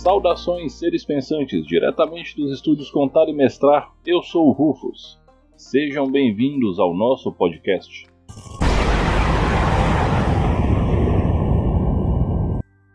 [0.00, 5.20] Saudações, seres pensantes, diretamente dos estúdios Contar e Mestrar, eu sou o Rufus.
[5.58, 8.06] Sejam bem-vindos ao nosso podcast.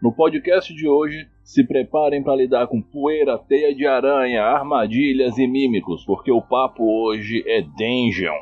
[0.02, 5.46] No podcast de hoje, se preparem para lidar com poeira, teia de aranha, armadilhas e
[5.46, 8.34] mímicos, porque o papo hoje é Dungeon.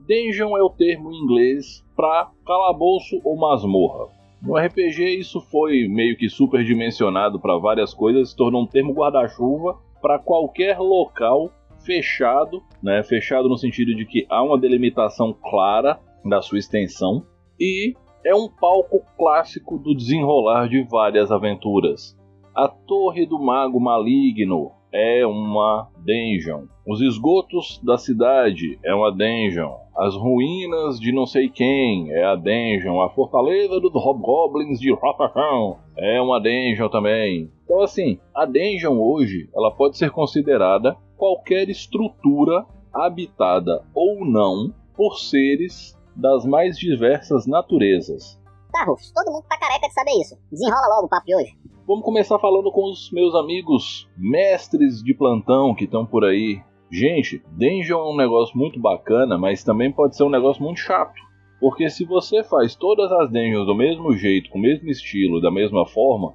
[0.00, 4.15] Dungeon é o termo em inglês para calabouço ou masmorra.
[4.42, 9.78] No RPG isso foi meio que superdimensionado para várias coisas, se tornou um termo guarda-chuva
[10.00, 11.50] para qualquer local
[11.84, 13.02] fechado, né?
[13.02, 17.24] Fechado no sentido de que há uma delimitação clara da sua extensão
[17.58, 17.94] e
[18.24, 22.16] é um palco clássico do desenrolar de várias aventuras.
[22.54, 26.64] A Torre do Mago Maligno é uma dungeon.
[26.86, 29.85] Os esgotos da cidade é uma dungeon.
[29.96, 33.00] As ruínas de não sei quem é a dungeon.
[33.00, 37.50] A fortaleza dos Hobgoblins de Rotterdam é uma dungeon também.
[37.64, 45.18] Então assim, a dungeon hoje ela pode ser considerada qualquer estrutura habitada ou não por
[45.18, 48.38] seres das mais diversas naturezas.
[48.70, 50.36] Tá, Rufus, todo mundo tá careca de saber isso.
[50.52, 51.56] Desenrola logo o papo de hoje.
[51.86, 56.60] Vamos começar falando com os meus amigos mestres de plantão que estão por aí.
[56.98, 61.12] Gente, Dungeon é um negócio muito bacana, mas também pode ser um negócio muito chato.
[61.60, 65.50] Porque se você faz todas as dungeons do mesmo jeito, com o mesmo estilo, da
[65.50, 66.32] mesma forma,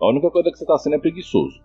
[0.00, 1.62] a única coisa que você está sendo é preguiçoso.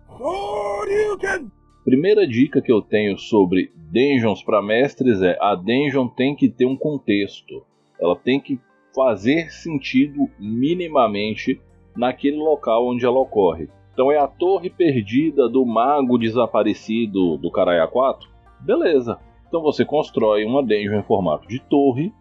[1.84, 6.66] Primeira dica que eu tenho sobre dungeons para mestres é: a dungeon tem que ter
[6.66, 7.64] um contexto.
[8.00, 8.60] Ela tem que
[8.94, 11.60] fazer sentido minimamente
[11.96, 13.68] naquele local onde ela ocorre.
[13.92, 18.35] Então é a torre perdida do mago desaparecido do Caraiá 4?
[18.66, 19.18] Beleza.
[19.46, 22.12] Então você constrói uma dungeon em formato de torre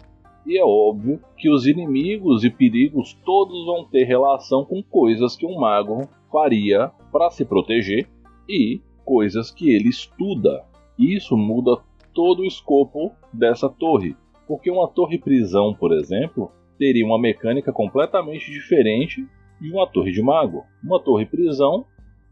[0.45, 5.45] e é óbvio que os inimigos e perigos todos vão ter relação com coisas que
[5.45, 8.07] um mago faria para se proteger
[8.47, 10.63] e coisas que ele estuda.
[10.99, 11.81] E isso muda
[12.13, 14.15] todo o escopo dessa torre.
[14.47, 19.27] Porque uma torre prisão, por exemplo, teria uma mecânica completamente diferente
[19.59, 20.63] de uma torre de mago.
[20.83, 21.85] Uma torre prisão,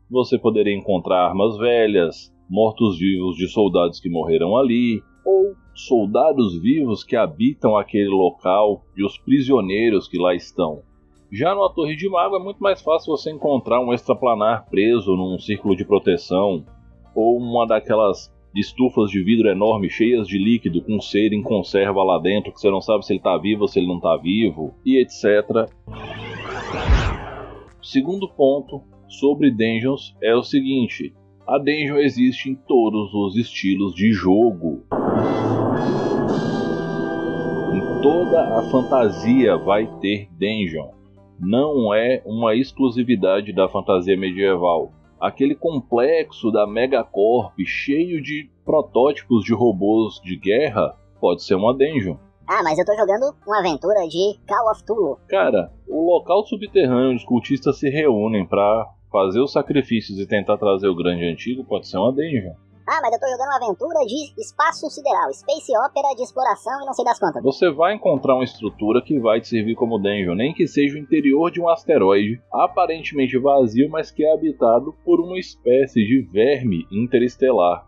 [0.10, 7.16] você poderia encontrar armas velhas, mortos-vivos de soldados que morreram ali, ou soldados vivos que
[7.16, 10.82] habitam aquele local e os prisioneiros que lá estão.
[11.32, 15.40] Já numa torre de mago é muito mais fácil você encontrar um extraplanar preso num
[15.40, 16.64] círculo de proteção,
[17.16, 22.20] ou uma daquelas estufas de vidro enorme cheias de líquido com ser em conserva lá
[22.20, 24.76] dentro que você não sabe se ele está vivo ou se ele não está vivo,
[24.86, 25.68] e etc.
[27.82, 31.14] Segundo ponto sobre dungeons é o seguinte:
[31.48, 34.84] a dungeon existe em todos os estilos de jogo.
[37.74, 40.92] Em toda a fantasia vai ter dungeon.
[41.40, 44.92] Não é uma exclusividade da fantasia medieval
[45.24, 52.18] aquele complexo da Megacorp cheio de protótipos de robôs de guerra pode ser uma dungeon.
[52.46, 55.18] Ah, mas eu tô jogando uma aventura de Call of Tulu.
[55.30, 60.58] Cara, o local subterrâneo onde os cultistas se reúnem para fazer os sacrifícios e tentar
[60.58, 62.56] trazer o grande antigo pode ser uma dungeon.
[62.86, 66.86] Ah, mas eu tô jogando uma aventura de espaço sideral, space opera de exploração e
[66.86, 67.42] não sei das quantas.
[67.42, 71.00] Você vai encontrar uma estrutura que vai te servir como dungeon, nem que seja o
[71.00, 76.86] interior de um asteroide, aparentemente vazio, mas que é habitado por uma espécie de verme
[76.92, 77.88] interestelar.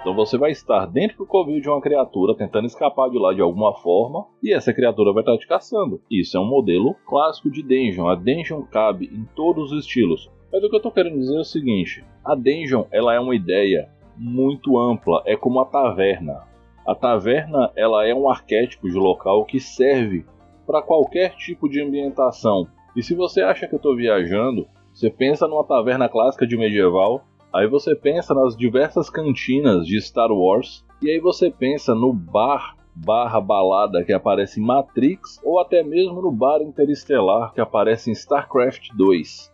[0.00, 3.42] Então você vai estar dentro do covil de uma criatura tentando escapar de lá de
[3.42, 6.00] alguma forma e essa criatura vai estar te caçando.
[6.10, 8.08] Isso é um modelo clássico de dungeon.
[8.08, 10.30] A dungeon cabe em todos os estilos.
[10.52, 13.34] Mas o que eu estou querendo dizer é o seguinte: a dungeon ela é uma
[13.34, 16.42] ideia muito ampla, é como a taverna.
[16.86, 20.24] A taverna ela é um arquétipo de local que serve
[20.66, 22.66] para qualquer tipo de ambientação.
[22.96, 27.24] E se você acha que eu estou viajando, você pensa numa taverna clássica de medieval,
[27.52, 32.76] aí você pensa nas diversas cantinas de Star Wars, e aí você pensa no bar
[32.94, 38.12] barra balada que aparece em Matrix, ou até mesmo no bar interestelar que aparece em
[38.12, 39.52] StarCraft 2.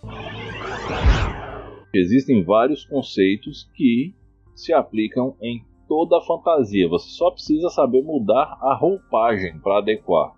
[1.94, 4.12] Existem vários conceitos que
[4.54, 6.88] se aplicam em toda a fantasia.
[6.88, 10.32] Você só precisa saber mudar a roupagem para adequar.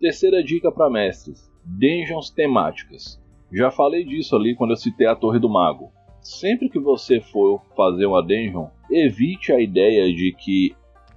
[0.00, 3.22] Terceira dica para mestres: dungeons temáticas.
[3.52, 5.92] Já falei disso ali quando eu citei a Torre do Mago.
[6.20, 10.74] Sempre que você for fazer uma dungeon, evite a ideia de que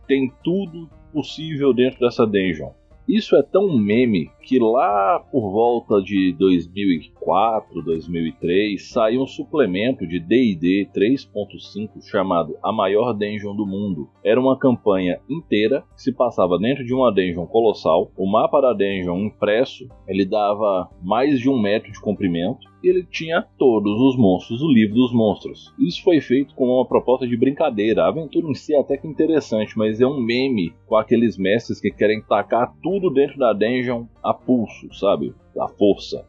[0.08, 2.72] tem tudo possível dentro dessa dungeon.
[3.08, 10.20] Isso é tão meme que lá por volta de 2004, 2003 saiu um suplemento de
[10.20, 14.10] D&D 3.5 chamado A Maior Dungeon do Mundo.
[14.22, 18.12] Era uma campanha inteira que se passava dentro de uma dungeon colossal.
[18.18, 23.46] O mapa da dungeon impresso, ele dava mais de um metro de comprimento ele tinha
[23.58, 25.74] todos os monstros, o livro dos monstros.
[25.80, 28.04] Isso foi feito com uma proposta de brincadeira.
[28.04, 31.80] A aventura em si é até que interessante, mas é um meme com aqueles mestres
[31.80, 35.34] que querem tacar tudo dentro da dungeon a pulso, sabe?
[35.60, 36.26] A força.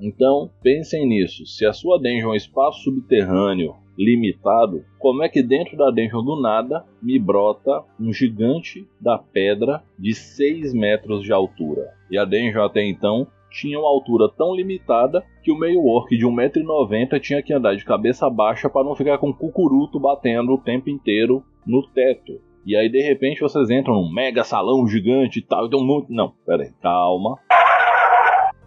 [0.00, 1.44] Então, pensem nisso.
[1.46, 6.22] Se a sua dungeon é um espaço subterrâneo limitado, como é que dentro da dungeon
[6.22, 11.90] do nada me brota um gigante da pedra de 6 metros de altura?
[12.08, 16.26] E a dungeon até então tinha uma altura tão limitada que o meio orc de
[16.26, 20.58] 1,90m tinha que andar de cabeça baixa para não ficar com o cucuruto batendo o
[20.58, 22.40] tempo inteiro no teto.
[22.64, 25.86] E aí de repente vocês entram num mega salão gigante e tal, e tem um
[25.86, 26.12] monte.
[26.12, 27.38] Não, pera aí, calma.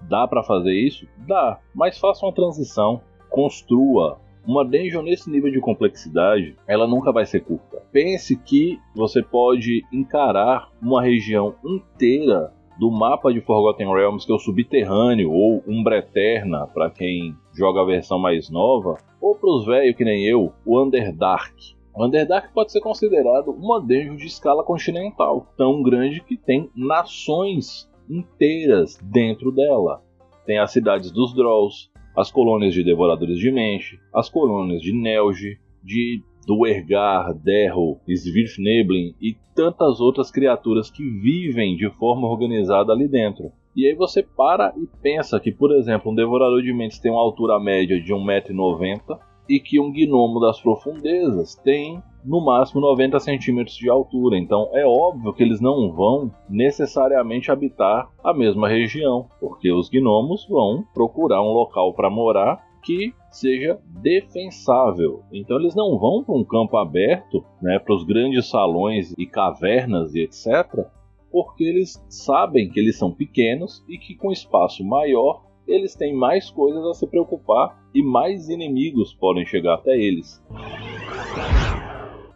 [0.09, 1.07] Dá para fazer isso?
[1.27, 4.19] Dá, mas faça uma transição, construa.
[4.45, 7.83] Uma dungeon nesse nível de complexidade, ela nunca vai ser curta.
[7.91, 12.51] Pense que você pode encarar uma região inteira
[12.81, 17.79] do mapa de Forgotten Realms, que é o Subterrâneo, ou Umbra Eterna, para quem joga
[17.79, 21.53] a versão mais nova, ou para os velhos que nem eu, o Underdark.
[21.93, 27.87] O Underdark pode ser considerado uma dungeon de escala continental, tão grande que tem nações
[28.09, 30.01] inteiras dentro dela.
[30.47, 35.59] Tem as cidades dos Drolls, as colônias de Devoradores de Mente, as colônias de Nelge,
[35.83, 43.51] de Duergar, Derro, Svirfneblin e tantas outras criaturas que vivem de forma organizada ali dentro.
[43.75, 47.21] E aí você para e pensa que, por exemplo, um Devorador de Mentes tem uma
[47.21, 53.75] altura média de 1,90m e que um gnomo das profundezas tem no máximo 90 centímetros
[53.75, 54.37] de altura.
[54.37, 60.45] Então é óbvio que eles não vão necessariamente habitar a mesma região, porque os gnomos
[60.47, 65.23] vão procurar um local para morar que seja defensável.
[65.31, 70.13] Então eles não vão para um campo aberto, né, para os grandes salões e cavernas
[70.15, 70.85] e etc,
[71.31, 76.49] porque eles sabem que eles são pequenos e que com espaço maior eles têm mais
[76.49, 80.43] coisas a se preocupar e mais inimigos podem chegar até eles.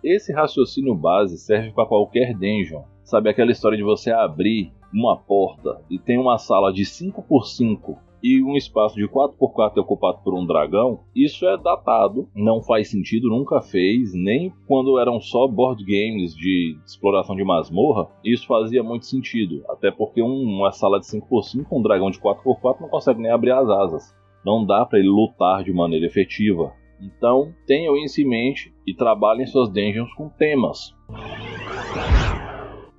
[0.04, 2.84] Esse raciocínio base serve para qualquer dungeon.
[3.04, 7.46] Sabe aquela história de você abrir uma porta e tem uma sala de 5 por
[7.46, 12.60] 5 e um espaço de 4x4 é ocupado por um dragão, isso é datado, não
[12.60, 18.48] faz sentido, nunca fez, nem quando eram só board games de exploração de masmorra, isso
[18.48, 23.22] fazia muito sentido, até porque uma sala de 5x5, um dragão de 4x4 não consegue
[23.22, 24.16] nem abrir as asas.
[24.44, 26.74] Não dá para ele lutar de maneira efetiva.
[27.00, 30.95] Então, tenham isso em mente e trabalhem suas dungeons com temas.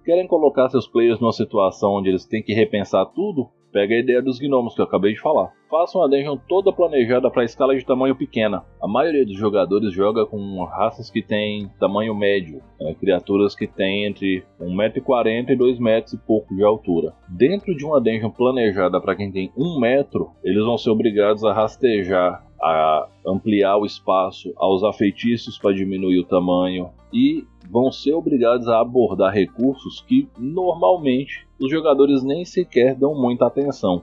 [0.05, 3.49] Querem colocar seus players numa situação onde eles têm que repensar tudo?
[3.77, 5.53] Pega a ideia dos gnomos que eu acabei de falar.
[5.69, 8.65] Faça uma dungeon toda planejada para escala de tamanho pequena.
[8.81, 12.95] A maioria dos jogadores joga com raças que têm tamanho médio, né?
[12.99, 17.13] criaturas que têm entre 1,40m e 2 metros e pouco de altura.
[17.29, 21.53] Dentro de uma dungeon planejada para quem tem 1 metro, eles vão ser obrigados a
[21.53, 28.15] rastejar a ampliar o espaço, a usar feitiços para diminuir o tamanho e vão ser
[28.15, 34.03] obrigados a abordar recursos que normalmente os jogadores nem sequer dão muita atenção.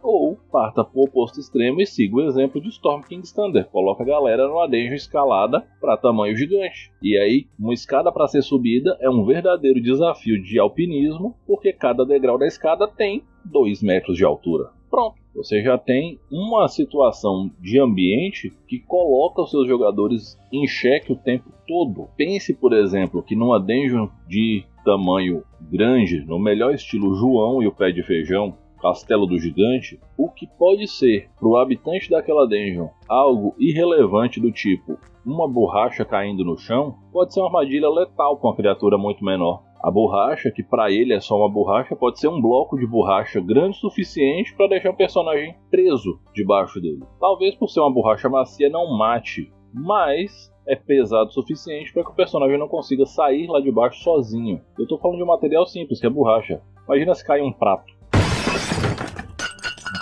[0.00, 3.66] Ou parta para o oposto extremo e siga o exemplo de Storm King's Thunder.
[3.68, 6.92] Coloca a galera numa dungeon escalada para tamanho gigante.
[7.02, 12.06] E aí, uma escada para ser subida é um verdadeiro desafio de alpinismo, porque cada
[12.06, 14.70] degrau da escada tem 2 metros de altura.
[14.88, 21.12] Pronto, você já tem uma situação de ambiente que coloca os seus jogadores em xeque
[21.12, 22.08] o tempo todo.
[22.16, 27.72] Pense, por exemplo, que numa dungeon de tamanho grande, no melhor estilo João e o
[27.72, 28.52] pé de feijão,
[28.82, 34.50] Castelo do Gigante, o que pode ser para o habitante daquela dungeon algo irrelevante do
[34.50, 39.24] tipo uma borracha caindo no chão, pode ser uma armadilha letal para uma criatura muito
[39.24, 39.62] menor.
[39.80, 43.40] A borracha, que para ele é só uma borracha, pode ser um bloco de borracha
[43.40, 47.04] grande o suficiente para deixar o personagem preso debaixo dele.
[47.20, 52.10] Talvez por ser uma borracha macia não mate, mas é pesado o suficiente para que
[52.10, 54.60] o personagem não consiga sair lá de baixo sozinho.
[54.76, 56.60] Eu estou falando de um material simples, que é borracha.
[56.86, 57.92] Imagina se cai um prato.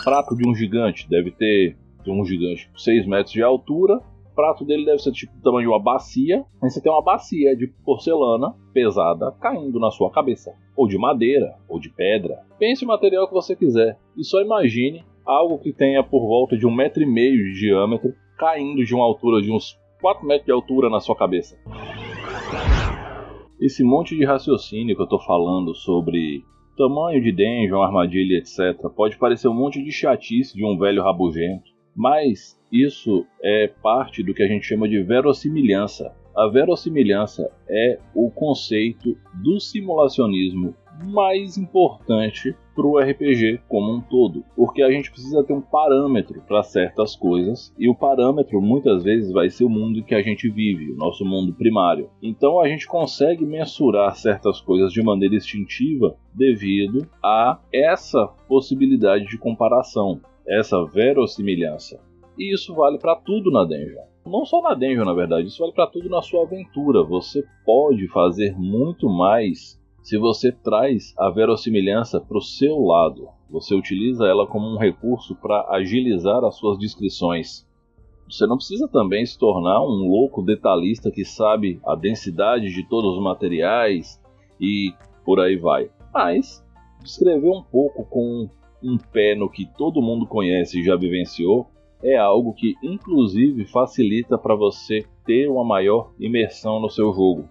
[0.01, 4.01] Um prato de um gigante, deve ter um gigante com 6 metros de altura.
[4.37, 6.45] Prato dele deve ser tipo do tamanho de uma bacia.
[6.63, 10.53] Aí você tem uma bacia de porcelana pesada caindo na sua cabeça.
[10.77, 12.45] Ou de madeira, ou de pedra.
[12.59, 13.99] Pense o material que você quiser.
[14.15, 18.13] E só imagine algo que tenha por volta de um metro e meio de diâmetro
[18.37, 21.59] caindo de uma altura de uns 4 metros de altura na sua cabeça.
[23.59, 26.45] Esse monte de raciocínio que eu tô falando sobre
[26.77, 31.65] tamanho de dungeon, armadilha, etc., pode parecer um monte de chatice de um velho rabugento,
[31.97, 36.15] mas isso é parte do que a gente chama de verossimilhança.
[36.37, 44.45] A verossimilhança é o conceito do simulacionismo mais importante para o RPG como um todo,
[44.55, 49.33] porque a gente precisa ter um parâmetro para certas coisas e o parâmetro muitas vezes
[49.33, 52.11] vai ser o mundo que a gente vive, o nosso mundo primário.
[52.23, 59.39] Então a gente consegue mensurar certas coisas de maneira instintiva devido a essa possibilidade de
[59.39, 62.06] comparação, essa verossimilhança.
[62.39, 64.05] E isso vale para tudo na dungeon.
[64.27, 67.03] Não só na dungeon, na verdade, isso vale para tudo na sua aventura.
[67.05, 73.29] Você pode fazer muito mais se você traz a verossimilhança para o seu lado.
[73.51, 77.67] Você utiliza ela como um recurso para agilizar as suas descrições.
[78.29, 83.17] Você não precisa também se tornar um louco detalhista que sabe a densidade de todos
[83.17, 84.21] os materiais
[84.61, 84.93] e
[85.25, 85.91] por aí vai.
[86.13, 86.65] Mas
[87.03, 88.49] descrever um pouco com
[88.83, 91.69] um pé no que todo mundo conhece e já vivenciou
[92.03, 97.49] é algo que inclusive facilita para você ter uma maior imersão no seu jogo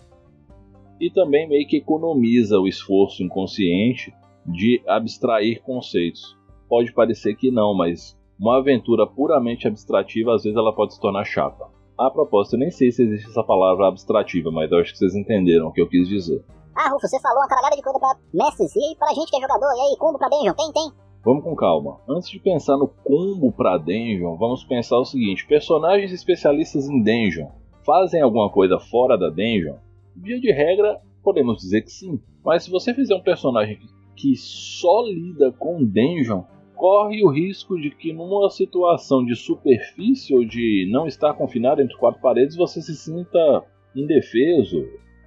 [0.99, 4.13] e também meio que economiza o esforço inconsciente
[4.45, 6.37] de abstrair conceitos.
[6.69, 11.25] Pode parecer que não, mas uma aventura puramente abstrativa às vezes ela pode se tornar
[11.25, 11.65] chata.
[11.97, 15.15] A propósito, eu nem sei se existe essa palavra abstrativa, mas eu acho que vocês
[15.15, 16.43] entenderam o que eu quis dizer.
[16.75, 19.39] Ah, Rufo, você falou uma caralhada de coisa pra mestres, e pra gente que é
[19.39, 21.04] jogador, e aí, combo pra dungeon, tem, tem?
[21.25, 21.99] Vamos com calma.
[22.07, 27.47] Antes de pensar no combo pra dungeon, vamos pensar o seguinte: personagens especialistas em dungeon
[27.83, 29.77] fazem alguma coisa fora da dungeon?
[30.15, 32.21] Via de regra, podemos dizer que sim.
[32.43, 33.79] Mas se você fizer um personagem
[34.15, 36.43] que só lida com dungeon,
[36.75, 41.97] corre o risco de que numa situação de superfície ou de não estar confinado entre
[41.97, 43.63] quatro paredes, você se sinta
[43.95, 44.85] indefeso,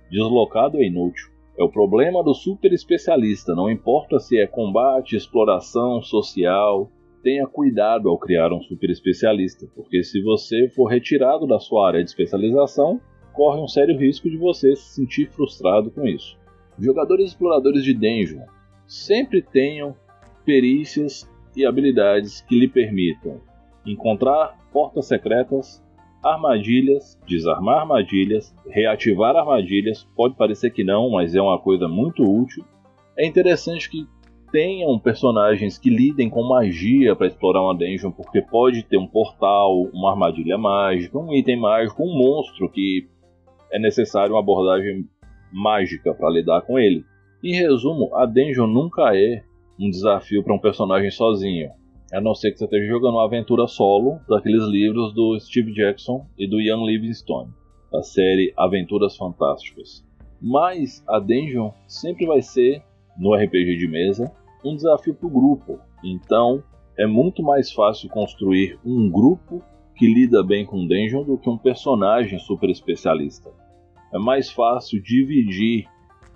[0.09, 1.38] deslocado e inútil.
[1.59, 6.89] É o problema do super especialista, não importa se é combate, exploração, social.
[7.21, 12.05] Tenha cuidado ao criar um super especialista, porque se você for retirado da sua área
[12.05, 13.01] de especialização,
[13.33, 16.39] corre um sério risco de você se sentir frustrado com isso.
[16.79, 18.47] Jogadores exploradores de Dungeon
[18.87, 19.97] sempre tenham
[20.45, 23.41] perícias e habilidades que lhe permitam
[23.85, 25.85] encontrar portas secretas,
[26.23, 30.05] armadilhas, desarmar armadilhas, reativar armadilhas.
[30.17, 32.65] Pode parecer que não, mas é uma coisa muito útil.
[33.17, 34.07] É interessante que
[34.51, 39.83] tenham personagens que lidem com magia para explorar uma dungeon, porque pode ter um portal,
[39.93, 43.07] uma armadilha mágica, um item mágico, um monstro que
[43.73, 45.07] é necessário uma abordagem
[45.53, 47.05] mágica para lidar com ele.
[47.43, 49.43] Em resumo, a dungeon nunca é
[49.79, 51.71] um desafio para um personagem sozinho,
[52.13, 56.27] a não ser que você esteja jogando uma aventura solo daqueles livros do Steve Jackson
[56.39, 57.53] e do Ian Livingstone,
[57.93, 60.05] da série Aventuras Fantásticas.
[60.41, 62.83] Mas a dungeon sempre vai ser,
[63.19, 64.33] no RPG de mesa,
[64.65, 65.79] um desafio para o grupo.
[66.03, 66.63] Então
[66.97, 69.63] é muito mais fácil construir um grupo
[69.95, 73.51] que lida bem com dungeon do que um personagem super especialista.
[74.15, 75.87] É mais fácil dividir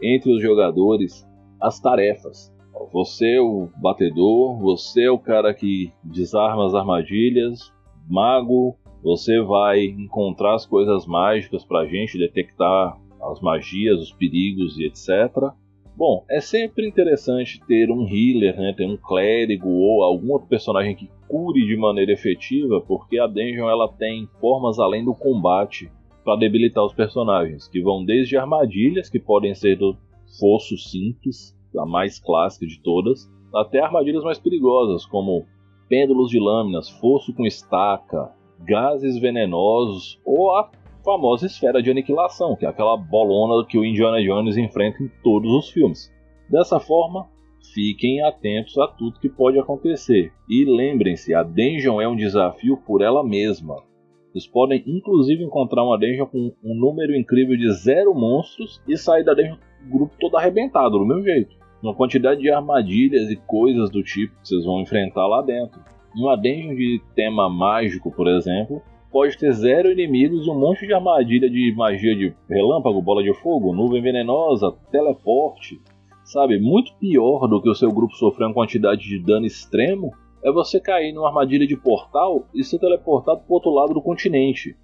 [0.02, 1.26] entre os jogadores
[1.60, 2.51] as tarefas.
[2.92, 7.72] Você é o batedor, você é o cara que desarma as armadilhas,
[8.08, 14.78] mago, você vai encontrar as coisas mágicas para a gente detectar as magias, os perigos
[14.78, 15.52] e etc.
[15.96, 20.96] Bom, é sempre interessante ter um healer, né, ter um clérigo ou algum outro personagem
[20.96, 25.90] que cure de maneira efetiva, porque a dungeon ela tem formas além do combate
[26.24, 29.96] para debilitar os personagens, que vão desde armadilhas, que podem ser do
[30.40, 35.46] fosso simples, a mais clássica de todas, até armadilhas mais perigosas, como
[35.88, 40.70] pêndulos de lâminas, fosso com estaca, gases venenosos ou a
[41.04, 45.52] famosa esfera de aniquilação, que é aquela bolona que o Indiana Jones enfrenta em todos
[45.52, 46.12] os filmes.
[46.48, 47.28] Dessa forma,
[47.74, 50.32] fiquem atentos a tudo que pode acontecer.
[50.48, 53.82] E lembrem-se, a dungeon é um desafio por ela mesma.
[54.30, 59.24] Vocês podem inclusive encontrar uma dungeon com um número incrível de zero monstros e sair
[59.24, 59.58] da dungeon
[59.90, 61.61] grupo todo arrebentado, do mesmo jeito.
[61.82, 65.80] Uma quantidade de armadilhas e coisas do tipo que vocês vão enfrentar lá dentro.
[66.14, 70.94] Uma dungeon de tema mágico, por exemplo, pode ter zero inimigos e um monte de
[70.94, 75.80] armadilha de magia de relâmpago, bola de fogo, nuvem venenosa, teleporte.
[76.24, 80.12] Sabe, muito pior do que o seu grupo sofrer uma quantidade de dano extremo
[80.44, 84.76] é você cair numa armadilha de portal e ser teleportado para outro lado do continente.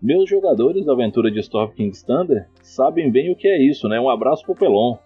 [0.00, 4.00] Meus jogadores da aventura de Storm King's Thunder sabem bem o que é isso, né?
[4.00, 4.96] Um abraço pro Pelon.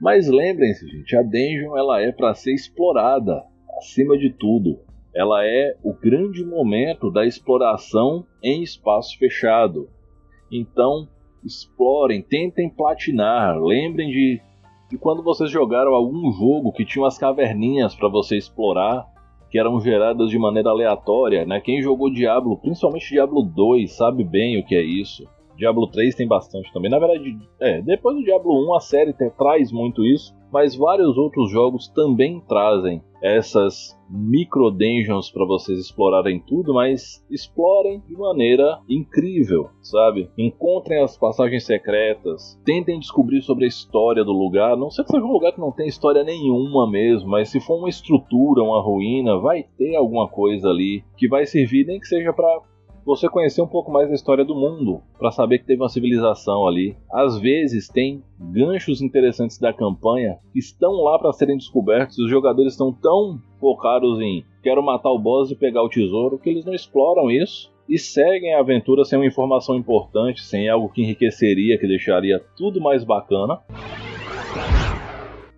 [0.00, 3.44] Mas lembrem-se, gente, a dungeon ela é para ser explorada
[3.78, 4.78] acima de tudo
[5.16, 9.88] ela é o grande momento da exploração em espaço fechado.
[10.52, 11.08] Então,
[11.42, 14.42] explorem, tentem platinar, lembrem de,
[14.90, 19.06] de quando vocês jogaram algum jogo que tinha umas caverninhas para você explorar,
[19.50, 21.62] que eram geradas de maneira aleatória, né?
[21.62, 25.26] Quem jogou Diablo, principalmente Diablo 2, sabe bem o que é isso.
[25.56, 26.90] Diablo 3 tem bastante também.
[26.90, 31.50] Na verdade, é, depois do Diablo 1 a série traz muito isso, mas vários outros
[31.50, 39.68] jogos também trazem essas micro dungeons para vocês explorarem tudo, mas explorem de maneira incrível,
[39.82, 40.30] sabe?
[40.38, 44.76] Encontrem as passagens secretas, tentem descobrir sobre a história do lugar.
[44.76, 47.78] Não sei se seja um lugar que não tem história nenhuma mesmo, mas se for
[47.78, 52.32] uma estrutura, uma ruína, vai ter alguma coisa ali que vai servir nem que seja
[52.32, 52.60] para
[53.06, 56.66] você conhecer um pouco mais da história do mundo, para saber que teve uma civilização
[56.66, 56.96] ali.
[57.10, 62.18] Às vezes tem ganchos interessantes da campanha que estão lá para serem descobertos.
[62.18, 66.50] Os jogadores estão tão focados em quero matar o boss e pegar o tesouro que
[66.50, 71.02] eles não exploram isso e seguem a aventura sem uma informação importante, sem algo que
[71.02, 73.60] enriqueceria, que deixaria tudo mais bacana.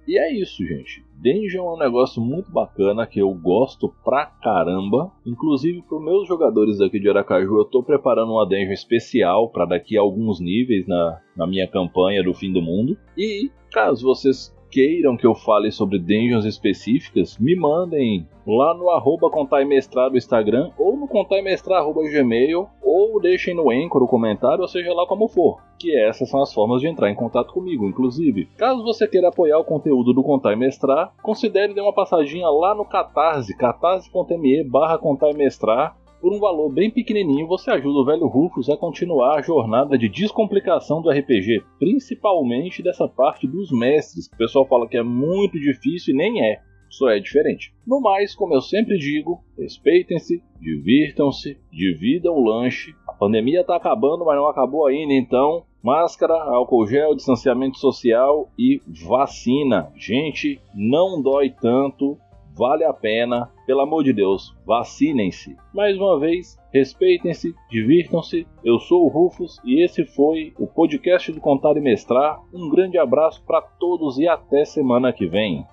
[0.08, 1.04] E é isso, gente.
[1.16, 5.12] Dungeon é um negócio muito bacana que eu gosto pra caramba.
[5.26, 9.66] Inclusive, para os meus jogadores daqui de Aracaju, eu tô preparando uma dungeon especial para
[9.66, 12.96] daqui a alguns níveis na, na minha campanha do fim do mundo.
[13.18, 19.28] E caso vocês queiram que eu fale sobre dungeons específicas, me mandem lá no arroba
[19.66, 25.28] Mestrado Instagram ou no Gmail ou deixem no Anchor o comentário, ou seja lá como
[25.28, 25.60] for.
[25.78, 27.86] Que essas são as formas de entrar em contato comigo.
[27.86, 32.48] Inclusive, caso você queira apoiar o conteúdo do Contar e Mestrar, considere dar uma passadinha
[32.48, 38.00] lá no Catarse, catarse.me barra Contar e Mestrar por um valor bem pequenininho, você ajuda
[38.00, 43.70] o velho Rufus a continuar a jornada de descomplicação do RPG, principalmente dessa parte dos
[43.70, 46.60] mestres, que o pessoal fala que é muito difícil e nem é,
[46.90, 47.72] só é diferente.
[47.86, 52.94] No mais, como eu sempre digo, respeitem-se, divirtam-se, dividam o lanche.
[53.06, 58.82] A pandemia está acabando, mas não acabou ainda, então máscara, álcool gel, distanciamento social e
[59.06, 59.92] vacina.
[59.96, 62.18] Gente, não dói tanto,
[62.58, 63.50] vale a pena.
[63.64, 65.56] Pelo amor de Deus, vacinem-se.
[65.72, 68.46] Mais uma vez, respeitem-se, divirtam-se.
[68.64, 72.40] Eu sou o Rufus e esse foi o podcast do Contar e Mestrar.
[72.52, 75.64] Um grande abraço para todos e até semana que vem.